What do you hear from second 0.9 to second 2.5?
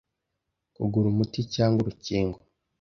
umuti cyangwa urukingo